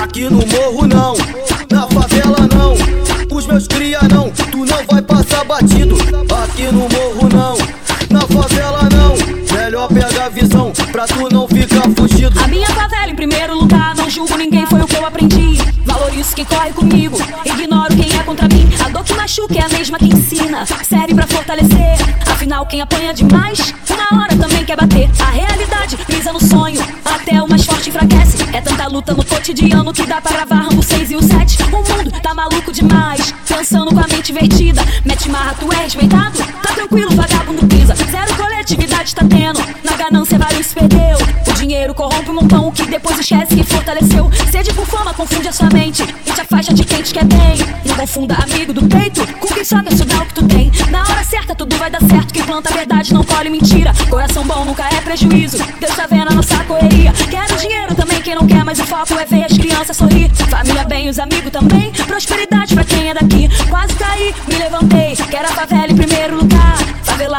Aqui 0.04 0.30
no 0.30 0.46
morro 0.46 0.88
não, 0.88 1.14
na 1.72 1.88
favela 1.88 2.48
não, 2.54 2.74
os 3.36 3.46
meus 3.48 3.68
cria 3.68 4.00
não, 4.12 4.30
tu 4.30 4.66
não 4.66 4.84
vai 4.90 5.02
passar 5.02 5.44
batido. 5.46 5.96
Aqui 6.44 6.64
no 6.64 6.88
morro 6.90 7.30
não, 7.32 7.58
na 8.10 8.22
favela 8.22 8.88
não, 8.92 9.16
melhor 9.58 9.88
pega 9.88 10.26
a 10.26 10.30
visão 10.30 10.72
pra 10.92 11.06
tu 11.06 11.30
não 11.32 11.48
ficar 11.48 11.90
fugido. 11.96 12.40
A 12.40 12.48
minha 12.48 12.68
favela 12.68 13.12
em 13.12 13.16
primeiro 13.16 13.56
lugar, 13.58 13.69
não 14.10 14.16
julgo 14.16 14.38
ninguém, 14.38 14.66
foi 14.66 14.82
o 14.82 14.88
que 14.88 14.96
eu 14.96 15.06
aprendi. 15.06 15.58
Valorizo 15.86 16.36
quem 16.36 16.44
corre 16.44 16.74
comigo, 16.74 17.16
ignoro 17.46 17.96
quem 17.96 18.18
é 18.18 18.24
contra 18.24 18.48
mim. 18.48 18.68
A 18.84 18.90
dor 18.90 19.04
que 19.04 19.14
machuca 19.14 19.54
é 19.54 19.62
a 19.62 19.70
mesma 19.70 20.00
que 20.00 20.06
ensina, 20.06 20.66
serve 20.66 21.14
pra 21.14 21.28
fortalecer. 21.28 21.96
Afinal, 22.28 22.66
quem 22.66 22.82
apanha 22.82 23.14
demais, 23.14 23.72
uma 23.88 24.24
hora 24.24 24.36
também 24.36 24.66
quer 24.66 24.76
bater. 24.76 25.08
A 25.20 25.30
realidade 25.30 25.96
brisa 26.08 26.34
no 26.34 26.44
sonho, 26.44 26.82
até 27.06 27.40
o 27.44 27.48
mais 27.48 27.64
forte 27.66 27.90
enfraquece. 27.90 28.38
É 28.52 28.60
tanta 28.60 28.88
luta 28.88 29.14
no 29.14 29.24
cotidiano 29.24 29.94
que 29.94 30.06
dá 30.08 30.20
pra 30.20 30.32
gravar 30.32 30.56
Rambo 30.56 30.82
6 30.82 31.12
e 31.12 31.16
o 31.16 31.22
7. 31.22 31.62
O 31.64 31.70
mundo 31.70 32.12
tá 32.24 32.34
maluco 32.34 32.72
demais, 32.72 33.32
pensando 33.48 33.94
com 33.94 34.00
a 34.00 34.08
mente 34.08 34.32
invertida. 34.32 34.82
Mete 35.06 35.30
marra, 35.30 35.54
tu 35.60 35.72
é 35.72 35.84
respeitado? 35.84 36.40
Tá 36.64 36.74
tranquilo, 36.74 37.16
vagabundo 37.16 37.68
pisa. 37.68 37.94
Zero 37.94 38.36
coletividade 38.36 39.14
tá 39.14 39.22
tendo, 39.30 39.60
na 39.84 39.96
ganância 39.96 40.40
vários 40.40 40.49
depois 42.86 43.20
esquece 43.20 43.56
que 43.56 43.64
fortaleceu. 43.64 44.30
Sede 44.52 44.74
por 44.74 44.86
fama 44.86 45.14
confunde 45.14 45.48
a 45.48 45.52
sua 45.52 45.70
mente 45.70 46.04
e 46.04 46.32
te 46.32 46.42
afasta 46.42 46.74
de 46.74 46.84
quem 46.84 47.02
te 47.02 47.14
quer 47.14 47.26
bem. 47.26 47.58
Não 47.86 47.96
confunda 47.96 48.36
amigo 48.36 48.74
do 48.74 48.88
peito 48.88 49.26
com 49.40 49.48
quem 49.48 49.64
quer 49.64 49.98
sugar 49.98 50.22
o 50.22 50.26
que 50.26 50.34
tu 50.34 50.48
tem. 50.48 50.72
Na 50.90 51.02
hora 51.02 51.24
certa 51.24 51.56
tudo 51.56 51.76
vai 51.78 51.90
dar 51.90 52.02
certo, 52.02 52.34
quem 52.34 52.44
planta 52.44 52.70
a 52.70 52.78
verdade 52.78 53.14
não 53.14 53.24
colhe 53.24 53.50
mentira. 53.50 53.94
Coração 54.10 54.44
bom 54.46 54.66
nunca 54.66 54.84
é 54.86 55.02
prejuízo, 55.02 55.58
Deus 55.80 55.96
tá 55.96 56.08
vendo 56.10 56.32
a 56.32 56.36
nossa 56.36 56.64
correria. 56.64 57.12
Quero 57.30 57.58
dinheiro 57.58 57.96
também, 57.96 58.22
quem 58.22 58.36
não 58.36 58.48
quer, 58.48 58.64
mas 58.64 58.80
o 58.80 58.86
foco 58.86 59.14
é 59.14 59.26
ver 59.26 59.46
as 59.46 59.58
crianças 59.58 59.98
sorrir. 59.98 60.30
Família 60.50 60.84
bem, 60.86 61.10
os 61.10 61.20
amigos 61.20 61.52
também, 61.52 61.92
prosperidade 62.08 62.74
pra 62.74 62.84
quem 62.84 63.10
é 63.10 63.14
daqui. 63.14 63.50
Quase 63.70 63.94
caí, 63.96 64.34
me 64.48 64.56
levantei, 64.56 65.16
quero 65.30 65.48
a 65.48 65.52
favela 65.52 65.92
em 65.92 65.96
primeiro 65.96 66.36
lugar. 66.38 66.49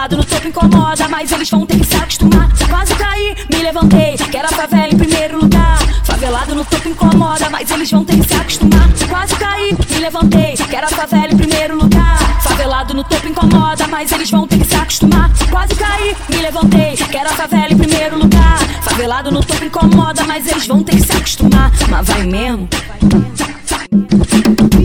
Favelado 0.00 0.16
no 0.16 0.24
topo 0.24 0.48
incomoda, 0.48 1.08
mas 1.10 1.30
eles 1.30 1.50
vão 1.50 1.66
ter 1.66 1.78
que 1.78 1.84
se 1.84 1.94
acostumar. 1.94 2.48
Quase 2.70 2.94
caí, 2.94 3.36
me 3.52 3.62
levantei, 3.62 4.16
quero 4.16 4.46
a 4.46 4.48
favela 4.48 4.88
em 4.94 4.96
primeiro 4.96 5.38
lugar. 5.38 5.78
Favelado 6.04 6.54
no 6.54 6.64
topo 6.64 6.88
incomoda, 6.88 7.50
mas 7.50 7.70
eles 7.70 7.90
vão 7.90 8.02
ter 8.02 8.18
que 8.18 8.26
se 8.26 8.34
acostumar. 8.34 8.88
Quase 9.10 9.36
caí, 9.36 9.76
me 9.90 9.98
levantei, 9.98 10.54
quero 10.56 10.86
a 10.86 10.88
favela 10.88 11.30
em 11.30 11.36
primeiro 11.36 11.76
lugar. 11.76 12.18
Favelado 12.40 12.94
no 12.94 13.04
topo 13.04 13.28
incomoda, 13.28 13.86
mas 13.88 14.10
eles 14.10 14.30
vão 14.30 14.46
ter 14.46 14.58
que 14.60 14.64
se 14.64 14.74
acostumar. 14.74 15.30
Quase 15.50 15.74
caí, 15.74 16.16
me 16.30 16.36
levantei, 16.38 16.96
quero 16.96 17.28
a 17.28 17.32
favela 17.34 17.70
em 17.70 17.76
primeiro 17.76 18.18
lugar. 18.18 18.58
Favelado 18.80 19.30
no 19.30 19.44
topo 19.44 19.64
incomoda, 19.66 20.24
mas 20.24 20.46
eles 20.46 20.66
vão 20.66 20.82
ter 20.82 20.96
que 20.96 21.02
se 21.02 21.12
acostumar. 21.12 21.70
Mas 21.90 22.08
vai 22.08 22.22
mesmo. 22.22 22.66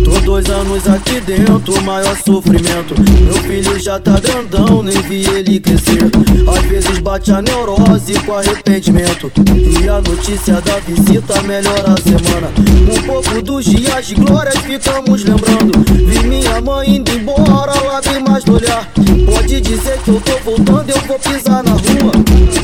Tô 0.04 0.20
dois 0.22 0.46
anos 0.50 0.88
aqui 0.88 1.20
dentro, 1.22 1.82
maior 1.84 2.16
sofrimento. 2.18 2.96
Meu 3.24 3.36
filho 3.44 3.80
já 3.80 4.00
tá 4.00 4.20
grandão, 4.20 4.84
nem 4.84 5.00
vi 5.04 5.26
ele 5.30 5.60
crescer. 5.60 6.10
Às 6.56 6.66
vezes 6.66 7.00
bate 7.00 7.32
a 7.32 7.42
neurose 7.42 8.14
com 8.26 8.34
arrependimento. 8.34 9.32
E 9.56 9.88
a 9.88 10.02
notícia 10.02 10.62
da 10.62 10.80
visita 10.80 11.42
melhora 11.44 11.94
a 11.94 12.02
semana. 12.02 12.52
Um 12.92 13.02
pouco 13.08 13.42
dos 13.42 13.66
dias 13.66 14.08
de 14.08 14.16
glórias 14.16 14.58
ficamos 14.58 15.24
lembrando. 15.24 15.74
Vi 16.06 16.28
minha 16.28 16.62
mãe 16.62 16.96
indo 16.98 17.12
embora, 17.12 17.74
lá 17.84 18.02
vi 18.02 18.20
mais 18.20 18.44
no 18.46 18.56
olhar. 18.56 18.90
Pode 19.26 19.62
dizer 19.62 19.98
que 20.00 20.10
eu 20.10 20.22
tô 20.22 20.38
voltando, 20.44 20.90
eu 20.90 21.02
vou 21.08 21.20
pisar 21.20 21.64
na 21.64 21.72
rua. 21.72 22.12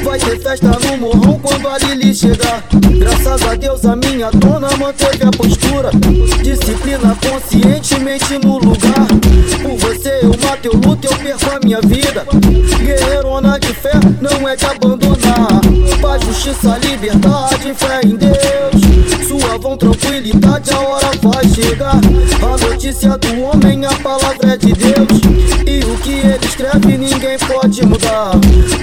Vai 0.04 0.20
ter 0.20 0.40
festa 0.40 0.68
no 0.68 0.98
morrão 0.98 1.40
quando 1.40 1.68
a 1.68 1.78
Lili 1.78 2.14
chegar. 2.14 2.64
Graças 2.98 3.42
a 3.44 3.56
Deus 3.56 3.86
a 3.86 3.96
minha 3.96 4.30
dona 4.32 4.70
manteve 4.78 5.24
a 5.24 5.32
postura. 5.32 5.92
Disciplina 6.44 7.16
conscientemente 7.22 8.38
no 8.44 8.58
lugar. 8.58 9.08
Por 9.62 9.78
você 9.78 10.20
eu 10.24 10.36
mato, 10.44 10.66
eu 10.66 10.74
luto, 10.74 11.08
eu 11.08 11.18
perco 11.18 11.56
a 11.56 11.60
minha 11.64 11.82
vida. 11.82 12.26
Guerreirona 12.78 13.60
de 13.60 13.74
fé 13.74 13.94
não 14.20 14.48
é 14.48 14.56
de 14.56 14.66
abandonar. 14.66 15.62
Paz, 16.02 16.24
justiça, 16.24 16.78
liberdade, 16.80 17.74
fé 17.76 18.02
em 18.04 18.16
Deus. 18.16 19.28
Suavão, 19.28 19.78
tranquilidade, 19.78 20.72
a 20.72 20.80
hora 20.80 21.12
vai 21.22 21.48
chegar. 21.48 22.00
A 22.42 22.66
notícia 22.66 23.18
do 23.18 23.42
homem, 23.42 23.86
a 23.86 23.94
palavra 23.96 24.54
é 24.54 24.58
de 24.58 24.74
Deus. 24.74 25.61
Ninguém 27.02 27.38
pode 27.40 27.84
mudar. 27.86 28.32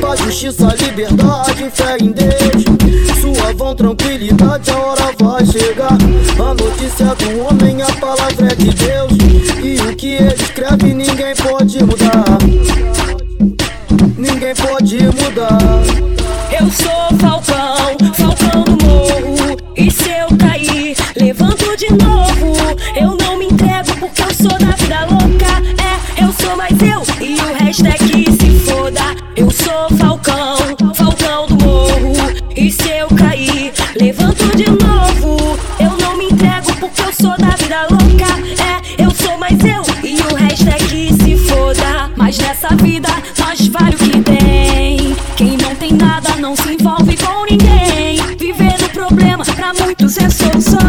Paz, 0.00 0.20
justiça, 0.20 0.74
liberdade, 0.80 1.70
fé 1.72 1.96
em 2.00 2.10
Deus. 2.10 2.64
Suavão, 3.20 3.74
tranquilidade, 3.74 4.70
a 4.70 4.78
hora 4.78 5.12
vai 5.20 5.46
chegar. 5.46 5.96
A 6.38 6.54
notícia 6.54 7.14
do 7.14 7.44
homem, 7.44 7.80
a 7.80 7.92
palavra 8.00 8.48
é 8.48 8.54
de 8.56 8.70
Deus. 8.74 9.12
E 9.62 9.80
o 9.80 9.94
que 9.94 10.14
ele 10.14 10.34
escreve 10.34 10.94
ninguém 10.94 11.34
pode 11.36 11.82
mudar. 11.84 12.38
Ninguém 14.16 14.54
pode 14.54 14.98
mudar. 14.98 15.58
Eu 16.50 16.68
sou 16.72 17.18
Falcão 17.18 17.67
Nessa 42.38 42.74
vida 42.76 43.08
nós 43.38 43.66
vale 43.68 43.94
o 43.94 43.98
que 43.98 44.22
tem. 44.22 45.16
Quem 45.36 45.56
não 45.56 45.74
tem 45.74 45.92
nada 45.92 46.36
não 46.36 46.56
se 46.56 46.74
envolve 46.74 47.16
com 47.16 47.44
ninguém. 47.44 48.16
Viver 48.38 48.78
vícios 50.08 50.18
é 50.18 50.30
solução. 50.30 50.80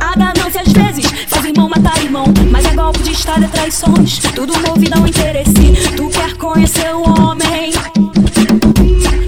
A 0.00 0.16
ganância 0.16 0.60
às 0.60 0.72
vezes 0.72 1.06
faz 1.28 1.44
irmão 1.44 1.68
matar 1.68 2.02
irmão. 2.02 2.26
Mas 2.50 2.66
é 2.66 2.74
golpe 2.74 3.02
de 3.02 3.12
estado, 3.12 3.44
é 3.44 3.48
traições. 3.48 4.18
Tudo 4.34 4.52
movido 4.60 4.98
ao 4.98 5.06
interesse. 5.06 5.52
Tu 5.96 6.08
quer 6.08 6.34
conhecer 6.36 6.94
o 6.94 7.02
homem. 7.02 7.72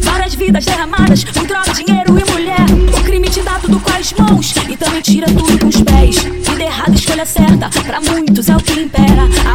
Várias 0.03 0.35
vidas 0.35 0.65
derramadas 0.65 1.25
por 1.25 1.47
droga, 1.47 1.73
dinheiro 1.73 2.19
e 2.19 2.31
mulher. 2.31 2.67
O 2.99 3.03
crime 3.05 3.29
te 3.31 3.41
dá 3.41 3.59
tudo 3.59 3.81
com 3.81 3.93
as 3.93 4.13
mãos 4.13 4.55
e 4.69 4.77
também 4.77 5.01
tira 5.01 5.27
tudo 5.27 5.59
com 5.59 5.69
os 5.69 5.81
pés. 5.81 6.17
Vida 6.19 6.63
errada, 6.63 6.95
escolha 6.95 7.25
certa. 7.25 7.71
Pra 7.71 8.01
muitos 8.01 8.49
é 8.49 8.57
o 8.57 8.61
que 8.61 8.81
impera. 8.81 9.46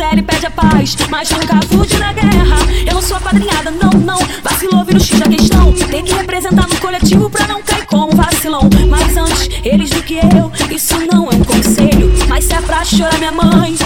Marcele 0.00 0.22
pede 0.22 0.46
a 0.46 0.50
paz, 0.50 0.96
mas 1.10 1.30
nunca 1.30 1.60
fuge 1.68 1.98
da 1.98 2.10
guerra. 2.10 2.56
Eu 2.86 2.94
não 2.94 3.02
sou 3.02 3.18
apadrinhada, 3.18 3.70
não, 3.70 3.90
não. 4.00 4.18
Vacilou, 4.42 4.82
vira 4.82 4.96
o 4.96 5.00
X 5.00 5.20
da 5.20 5.28
questão. 5.28 5.74
Tem 5.74 6.02
que 6.02 6.14
representar 6.14 6.66
no 6.66 6.76
coletivo 6.76 7.28
pra 7.28 7.46
não 7.46 7.62
cair 7.62 7.84
como 7.84 8.16
vacilão. 8.16 8.62
Mas 8.88 9.14
antes, 9.14 9.50
eles 9.62 9.90
do 9.90 10.02
que 10.02 10.14
eu. 10.14 10.50
Isso 10.74 10.94
não 11.12 11.30
é 11.30 11.34
um 11.34 11.44
conselho, 11.44 12.10
mas 12.30 12.46
se 12.46 12.54
é 12.54 12.62
pra 12.62 12.82
chorar, 12.82 13.18
minha 13.18 13.30
mãe. 13.30 13.76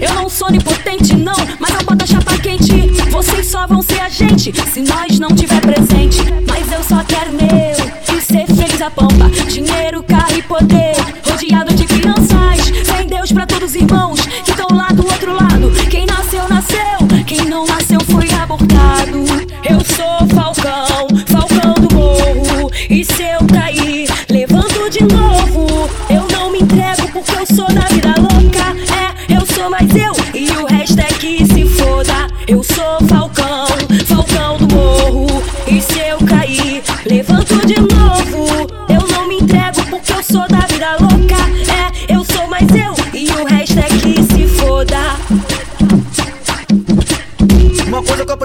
Eu 0.00 0.14
não 0.14 0.28
sou 0.28 0.46
onipotente, 0.46 1.16
não, 1.16 1.34
mas 1.58 1.74
eu 1.74 1.84
boto 1.84 2.04
a 2.04 2.06
chapa 2.06 2.38
quente. 2.38 2.92
Vocês 3.10 3.44
só 3.44 3.66
vão 3.66 3.82
ser 3.82 3.98
a 3.98 4.08
gente 4.08 4.52
se 4.70 4.82
nós 4.82 5.18
não 5.18 5.30
tiver 5.30 5.60
presente. 5.60 6.18
Mas 6.46 6.70
eu 6.70 6.84
só 6.84 7.02
quero 7.02 7.32
meu 7.32 8.16
e 8.16 8.20
ser 8.20 8.46
feliz 8.46 8.80
a 8.80 8.88
pampa. 8.88 9.28
Dinheiro, 9.50 10.00
carro 10.04 10.38
e 10.38 10.42
poder, 10.42 10.94
rodeado 11.28 11.74
de 11.74 11.84
crianças. 11.84 12.86
Sem 12.86 13.08
Deus 13.08 13.32
pra 13.32 13.44
todos 13.44 13.70
os 13.70 13.74
irmãos 13.74 14.17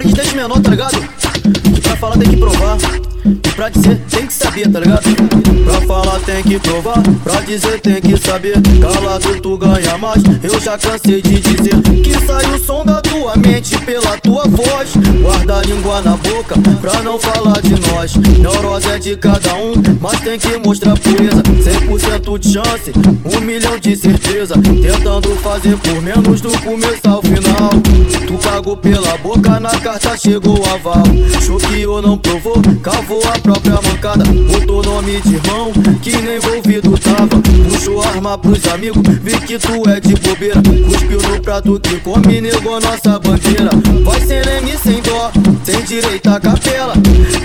Desde 0.01 0.35
menor, 0.35 0.59
tá 0.61 0.69
ligado? 0.69 1.22
Falar 2.03 2.17
tem 2.17 2.29
que 2.31 2.35
provar. 2.35 2.77
E 3.25 3.49
pra 3.55 3.69
dizer 3.69 4.01
tem 4.09 4.27
que 4.27 4.33
saber, 4.33 4.69
tá 4.69 4.79
ligado? 4.81 5.03
Pra 5.63 5.81
falar 5.87 6.19
tem 6.19 6.43
que 6.43 6.59
provar, 6.59 7.01
pra 7.23 7.39
dizer 7.39 7.79
tem 7.79 8.01
que 8.01 8.17
saber. 8.17 8.55
Calado 8.81 9.39
tu 9.41 9.57
ganha 9.57 9.97
mais, 9.97 10.21
eu 10.43 10.59
já 10.59 10.77
cansei 10.77 11.21
de 11.21 11.39
dizer 11.39 11.81
que 12.03 12.13
sai 12.25 12.45
o 12.53 12.59
som 12.59 12.83
da 12.83 13.01
tua 13.01 13.37
mente 13.37 13.77
pela 13.77 14.17
tua 14.17 14.43
voz. 14.49 14.93
Guarda 15.21 15.59
a 15.59 15.61
língua 15.61 16.01
na 16.01 16.17
boca 16.17 16.55
pra 16.81 17.01
não 17.01 17.17
falar 17.17 17.61
de 17.61 17.79
nós. 17.89 18.15
Neurose 18.15 18.87
é 18.89 18.99
de 18.99 19.15
cada 19.15 19.55
um, 19.55 19.73
mas 20.01 20.19
tem 20.19 20.37
que 20.37 20.57
mostrar 20.57 20.97
pureza. 20.99 21.41
100% 21.41 22.37
de 22.39 22.51
chance, 22.51 22.91
um 23.33 23.39
milhão 23.39 23.79
de 23.79 23.95
certeza. 23.95 24.55
Tentando 24.55 25.29
fazer 25.37 25.77
por 25.77 26.01
menos 26.01 26.41
do 26.41 26.51
começo 26.59 27.07
ao 27.07 27.21
final. 27.21 27.69
Tu 28.27 28.33
pagou 28.39 28.75
pela 28.75 29.17
boca, 29.19 29.59
na 29.61 29.71
carta 29.79 30.17
chegou 30.17 30.59
o 30.59 30.69
aval. 30.69 31.03
Choqueou, 31.41 31.92
não 32.01 32.17
provou, 32.17 32.61
cavou 32.81 33.21
a 33.27 33.39
própria 33.39 33.73
mancada. 33.73 34.23
Botou 34.23 34.83
nome 34.83 35.21
de 35.21 35.35
irmão, 35.35 35.71
que 36.01 36.11
nem 36.17 36.37
envolvido 36.37 36.97
tava. 36.97 37.41
Puxou 37.69 38.01
arma 38.01 38.37
pros 38.37 38.65
amigos, 38.67 39.01
vi 39.21 39.37
que 39.41 39.57
tu 39.59 39.89
é 39.89 39.99
de 39.99 40.15
bobeira. 40.15 40.61
Cuspiu 40.61 41.21
no 41.21 41.41
prato 41.41 41.79
que 41.79 41.99
come, 41.99 42.41
negou 42.41 42.79
nossa 42.79 43.19
bandeira. 43.19 43.69
Vai 44.03 44.21
sem 44.21 44.41
leme, 44.41 44.77
sem 44.77 45.01
dó, 45.01 45.31
sem 45.63 45.81
direito 45.83 46.27
à 46.27 46.39
capela. 46.39 46.93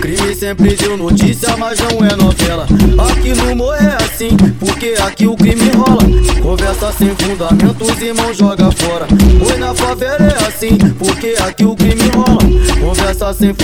Crime 0.00 0.34
sempre 0.34 0.74
deu 0.76 0.96
notícia, 0.96 1.56
mas 1.56 1.78
não 1.78 2.04
é 2.04 2.16
novela. 2.16 2.66
Aqui 3.10 3.34
no 3.34 3.54
morro 3.54 3.74
é 3.74 3.96
assim, 4.02 4.36
porque 4.58 4.94
aqui 5.00 5.26
o 5.26 5.36
crime 5.36 5.70
rola. 5.70 6.02
Conversa 6.42 6.92
sem 6.92 7.14
fundamentos, 7.16 8.00
irmão 8.00 8.32
joga 8.32 8.70
fora. 8.72 9.06
Oi 9.46 9.58
na 9.58 9.74
favela 9.74 10.26
é 10.26 10.48
assim, 10.48 10.76
porque 10.98 11.34
aqui 11.46 11.64
o 11.64 11.76
crime 11.76 12.08
rola. 12.14 12.38
Conversa 12.80 13.32
sem 13.34 13.54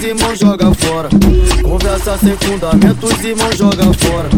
fundamentos, 0.00 0.04
irmão 0.04 0.34
joga 0.34 0.74
fora. 0.74 1.08
Conversa 1.62 2.18
sem 2.18 2.36
fundamentos, 2.36 3.24
irmão 3.24 3.52
joga 3.52 3.84
fora. 3.94 4.28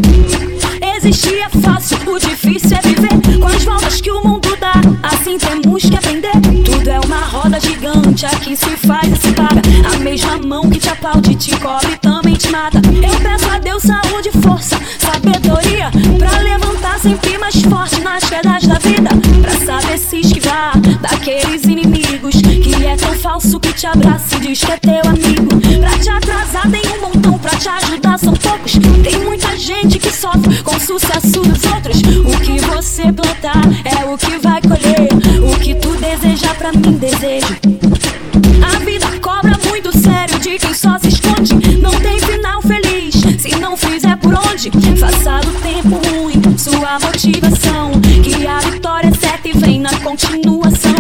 Existir 0.96 1.38
é 1.38 1.48
fácil, 1.48 1.98
o 2.06 2.18
difícil 2.18 2.76
é 2.76 2.80
viver 2.80 3.38
com 3.38 3.46
as 3.46 3.64
voltas 3.64 4.00
que 4.00 4.10
o 4.10 4.22
mundo 4.22 4.56
dá. 4.60 4.72
Assim 5.02 5.38
temos 5.38 5.82
que 5.84 5.96
aprender. 5.96 6.32
Tudo 6.64 6.88
é 6.88 7.00
uma 7.00 7.20
roda 7.20 7.60
gigante, 7.60 8.26
aqui 8.26 8.56
se 8.56 8.70
faz 8.76 9.12
e 9.12 9.16
se 9.16 9.32
paga. 9.32 9.62
A 9.94 9.98
mesma 9.98 10.38
mão 10.38 10.68
que 10.68 10.78
te 10.78 10.88
aplaude, 10.88 11.34
te 11.34 11.56
cobre 11.56 11.96
também 12.00 12.34
te 12.34 12.50
mata. 12.50 12.78
Eu 12.78 13.20
peço 13.20 13.50
a 13.50 13.58
Deus 13.58 13.82
saúde, 13.82 14.30
força, 14.42 14.78
sabedoria 14.98 15.90
pra 16.18 16.40
levantar 16.40 16.98
sempre 16.98 17.38
mais 17.38 17.54
forte 17.62 18.00
nas 18.00 18.24
quedas 18.24 18.66
da 18.66 18.78
vida. 18.78 19.10
Pra 19.40 19.66
saber 19.66 19.98
se 19.98 20.20
esquivar 20.20 20.72
que 21.21 21.21
falso 23.42 23.58
que 23.58 23.72
te 23.72 23.86
abraça 23.86 24.36
e 24.36 24.40
diz 24.40 24.60
que 24.60 24.70
é 24.70 24.76
teu 24.76 25.00
amigo. 25.04 25.48
Pra 25.80 25.98
te 25.98 26.08
atrasar 26.08 26.70
tem 26.70 26.82
um 26.96 27.00
montão, 27.00 27.38
pra 27.38 27.50
te 27.50 27.68
ajudar 27.68 28.18
são 28.18 28.32
poucos. 28.34 28.72
Tem 29.02 29.18
muita 29.24 29.56
gente 29.56 29.98
que 29.98 30.10
sofre 30.10 30.62
com 30.62 30.76
o 30.76 30.80
sucesso 30.80 31.40
dos 31.40 31.64
outros. 31.64 31.98
O 32.24 32.40
que 32.40 32.60
você 32.66 33.12
plantar 33.12 33.62
é 33.84 34.04
o 34.04 34.16
que 34.16 34.38
vai 34.38 34.60
colher. 34.62 35.08
O 35.42 35.58
que 35.58 35.74
tu 35.74 35.90
deseja 35.96 36.54
pra 36.54 36.72
mim, 36.72 36.98
desejo. 36.98 37.56
A 38.62 38.78
vida 38.84 39.06
cobra 39.20 39.58
muito 39.68 39.96
sério 39.98 40.38
de 40.38 40.58
quem 40.58 40.74
só 40.74 40.98
se 40.98 41.08
esconde. 41.08 41.54
Não 41.80 41.92
tem 42.00 42.18
final 42.20 42.62
feliz 42.62 43.14
se 43.40 43.56
não 43.58 43.76
fizer 43.76 44.16
por 44.18 44.34
onde. 44.34 44.70
Faça 44.98 45.40
do 45.40 45.52
tempo 45.60 46.00
ruim 46.08 46.40
sua 46.56 46.98
motivação. 47.00 47.90
Que 48.22 48.46
a 48.46 48.58
vitória 48.58 49.08
é 49.08 49.14
certa 49.14 49.48
e 49.48 49.52
vem 49.52 49.80
na 49.80 49.94
continuação. 50.00 50.91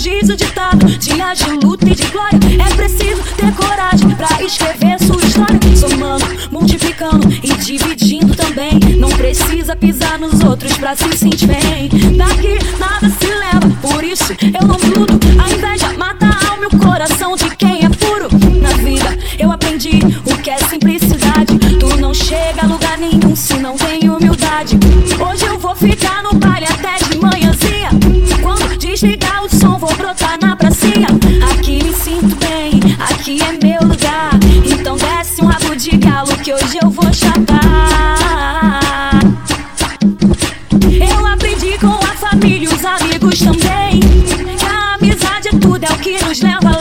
Diz 0.00 0.30
o 0.30 0.36
ditado, 0.36 0.86
dias 0.98 1.38
de 1.40 1.50
luta 1.50 1.86
e 1.86 1.94
de 1.94 2.06
glória. 2.06 2.38
É 2.58 2.74
preciso 2.74 3.22
ter 3.36 3.52
coragem 3.52 4.08
pra 4.16 4.42
escrever 4.42 4.98
sua 4.98 5.22
história. 5.22 5.60
Somando, 5.76 6.24
multiplicando 6.50 7.28
e 7.42 7.52
dividindo 7.58 8.34
também. 8.34 8.80
Não 8.96 9.10
precisa 9.10 9.76
pisar 9.76 10.18
nos 10.18 10.40
outros 10.40 10.72
pra 10.78 10.96
se 10.96 11.18
sentir 11.18 11.48
bem. 11.48 11.90
Daqui 12.16 12.58
nada 12.78 13.10
se 13.10 13.26
leva, 13.26 13.76
por 13.82 14.02
isso 14.02 14.32
eu 14.32 14.66
não 14.66 14.78
mudo. 14.78 15.20
A 15.38 15.50
inveja 15.50 15.92
mata 15.98 16.24
a 16.24 16.50
alma 16.50 16.64
e 16.64 16.74
o 16.74 16.78
coração 16.78 17.36
de 17.36 17.54
quem 17.56 17.84
é 17.84 17.88
puro. 17.90 18.30
Na 18.58 18.70
vida 18.82 19.18
eu 19.38 19.52
aprendi 19.52 19.98
o 20.24 20.34
que 20.38 20.48
é 20.48 20.56
simplicidade. 20.56 21.58
Tu 21.78 22.00
não 22.00 22.14
chega 22.14 22.62
a 22.62 22.66
lugar 22.66 22.96
nenhum 22.96 23.36
se 23.36 23.58
não 23.58 23.76
tem 23.76 24.08
humildade. 24.08 24.78
Hoje 25.20 25.44
eu 25.44 25.58
vou 25.58 25.76
ficar 25.76 26.22
no 26.22 26.32
baile 26.38 26.66
até 26.66 27.04
de 27.04 27.18
manhãzinha. 27.18 27.90
Quando 28.42 28.78
desligar 28.78 29.39
brotar 30.30 30.38
na 30.40 30.56
pracinha. 30.56 31.08
Aqui 31.52 31.82
me 31.82 31.92
sinto 31.92 32.36
bem, 32.36 32.80
aqui 32.98 33.40
é 33.42 33.52
meu 33.52 33.88
lugar. 33.88 34.30
Então 34.64 34.96
desce 34.96 35.42
um 35.42 35.46
rabo 35.46 35.74
de 35.74 35.96
galo 35.96 36.36
que 36.38 36.52
hoje 36.52 36.78
eu 36.82 36.90
vou 36.90 37.12
chapar. 37.12 37.60
Eu 40.84 41.26
aprendi 41.26 41.78
com 41.78 41.88
a 41.88 42.14
família 42.14 42.68
e 42.68 42.74
os 42.74 42.84
amigos 42.84 43.38
também. 43.38 44.00
Que 44.00 44.66
a 44.66 44.94
amizade 44.94 45.48
é 45.48 45.58
tudo, 45.58 45.84
é 45.84 45.92
o 45.92 45.98
que 45.98 46.24
nos 46.24 46.40
leva 46.40 46.68
além. 46.68 46.79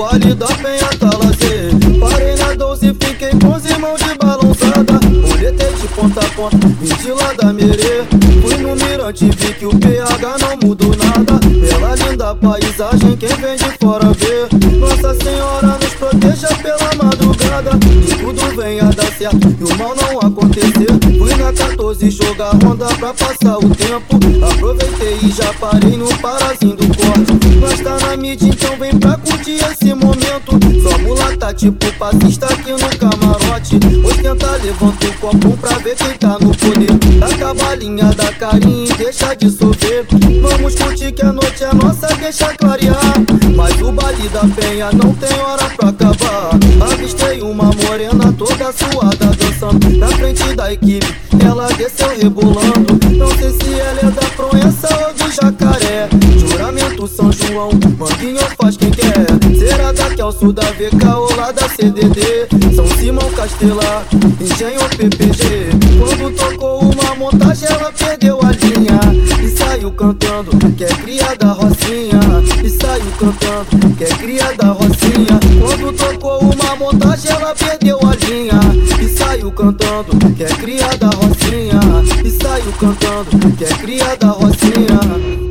Baile 0.00 0.34
da 0.34 0.46
penha 0.46 0.88
lazer 1.18 1.70
Parei 2.00 2.34
na 2.36 2.54
12 2.54 2.86
e 2.86 2.94
fiquei 2.94 3.30
com 3.38 3.54
os 3.54 3.64
irmãos 3.66 4.00
de 4.00 4.14
balançada 4.14 4.98
Olhetei 5.30 5.72
de 5.74 5.88
ponta 5.88 6.20
a 6.20 6.30
ponta, 6.30 6.68
vim 6.80 6.94
de 6.94 7.12
lá 7.12 7.34
da 7.34 7.52
merê 7.52 8.04
Fui 8.40 8.56
no 8.56 8.74
mirante 8.76 9.26
vi 9.26 9.52
que 9.52 9.66
o 9.66 9.78
PH 9.78 10.36
não 10.40 10.68
mudou 10.68 10.96
nada 10.96 11.38
Pela 11.68 11.94
linda 11.96 12.34
paisagem, 12.34 13.14
quem 13.18 13.36
vem 13.36 13.56
de 13.56 13.78
fora 13.78 14.10
vê 14.14 14.76
Nossa 14.78 15.14
Senhora 15.22 15.78
nos 15.78 15.94
proteja 15.94 16.48
pela 16.62 17.04
madrugada 17.04 17.72
E 18.08 18.14
tudo 18.14 18.56
venha 18.56 18.84
dar 18.84 19.12
certo 19.12 19.50
e 19.60 19.64
o 19.64 19.76
mal 19.76 19.94
não 19.94 20.18
acontecer. 20.20 20.88
Fui 21.18 21.34
na 21.36 21.52
14 21.52 22.10
jogar 22.10 22.52
ronda 22.64 22.86
pra 22.86 23.12
passar 23.12 23.58
o 23.58 23.74
tempo. 23.74 24.18
Aproveitei 24.50 25.18
e 25.22 25.30
já 25.30 25.52
parei 25.54 25.96
no 25.98 26.08
parazinho 26.18 26.76
do 26.76 26.86
corte. 26.86 27.58
Nós 27.60 27.80
tá 27.80 27.99
então 28.28 28.76
vem 28.76 28.98
pra 28.98 29.16
curtir 29.16 29.56
esse 29.64 29.94
momento. 29.94 30.58
Só 30.82 30.98
mulata, 30.98 31.54
tipo 31.54 31.92
passista 31.94 32.46
aqui 32.46 32.70
no 32.70 32.98
camarote. 32.98 33.78
Ostenta, 34.04 34.50
levanta 34.62 35.06
o 35.06 35.14
copo 35.14 35.56
pra 35.56 35.78
ver 35.78 35.96
quem 35.96 36.12
tá 36.18 36.38
no 36.38 36.54
poder. 36.54 36.92
Da 37.38 37.54
balinha 37.54 38.04
da 38.14 38.32
carinha 38.32 38.84
e 38.84 38.96
deixa 38.96 39.34
de 39.34 39.50
sofrer. 39.50 40.06
Vamos 40.42 40.74
curtir 40.74 41.12
que 41.12 41.22
a 41.22 41.32
noite 41.32 41.64
é 41.64 41.74
nossa, 41.74 42.06
deixa 42.16 42.54
clarear. 42.54 43.14
Mas 43.56 43.80
o 43.80 43.90
baile 43.90 44.28
da 44.28 44.40
penha 44.40 44.90
não 44.92 45.14
tem 45.14 45.38
hora 45.40 45.70
pra 45.70 45.88
acabar. 45.88 46.50
Avistei 46.92 47.40
uma 47.40 47.64
morena 47.64 48.32
toda 48.32 48.72
suada 48.72 49.26
dançando 49.36 49.90
na 49.96 50.08
frente 50.08 50.54
da 50.54 50.72
equipe. 50.72 51.14
Ela 51.44 51.68
desceu 51.68 52.08
rebolando. 52.08 52.98
Não 53.16 53.28
sei 53.38 53.50
se 53.50 53.80
ela 53.80 54.00
é 54.00 54.10
da 54.10 54.30
Proença 54.36 54.88
ou 55.06 55.14
do 55.14 55.32
Jacaré. 55.32 56.08
Juramento 56.38 57.06
São 57.06 57.32
João, 57.32 57.70
Manguinho 58.10 58.40
faz 58.60 58.76
quem 58.76 58.90
quer. 58.90 59.26
Será 59.56 59.92
da 59.92 60.10
Kelso 60.10 60.52
da 60.52 60.62
VK 60.72 61.06
ou 61.16 61.36
lá 61.36 61.52
da 61.52 61.68
CDD? 61.68 62.48
São 62.74 62.86
Simão 62.98 63.30
Castelar, 63.30 64.04
Engenho 64.40 64.80
PPG. 64.96 65.70
Quando 65.98 66.34
tocou 66.34 66.80
uma 66.80 67.14
montagem, 67.14 67.68
ela 67.68 67.92
perdeu 67.92 68.40
a 68.42 68.50
linha 68.52 69.00
e 69.42 69.48
saiu 69.48 69.92
cantando. 69.92 70.50
Que 70.76 70.84
é 70.84 70.88
cria 70.88 71.36
da 71.36 71.52
Rocinha 71.52 72.20
e 72.64 72.70
saiu 72.70 73.12
cantando. 73.18 73.96
Que 73.96 74.04
é 74.04 74.08
cria 74.08 74.52
da 74.56 74.68
Rocinha. 74.68 75.40
Quando 75.60 75.96
tocou 75.96 76.40
uma 76.40 76.76
montagem, 76.76 77.30
ela 77.30 77.54
perdeu 77.54 77.98
a 78.02 78.14
linha 78.26 78.60
e 79.00 79.08
saiu 79.08 79.52
cantando. 79.52 80.16
Que 80.34 80.44
é 80.44 80.48
cria 80.48 80.88
da 80.98 81.10
Rocinha 81.10 81.80
e 82.24 82.30
saiu 82.30 82.72
cantando. 82.72 83.56
Que 83.56 83.64
é 83.64 83.68
cria 83.68 84.16
da 84.16 84.28
Rocinha. 84.30 85.49